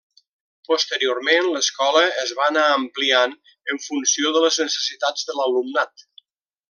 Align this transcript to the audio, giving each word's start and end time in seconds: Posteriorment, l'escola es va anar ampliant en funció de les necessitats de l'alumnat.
Posteriorment, 0.69 1.49
l'escola 1.57 2.01
es 2.23 2.33
va 2.39 2.47
anar 2.53 2.63
ampliant 2.77 3.37
en 3.75 3.83
funció 3.85 4.33
de 4.39 4.43
les 4.47 4.59
necessitats 4.67 5.29
de 5.29 5.37
l'alumnat. 5.43 6.09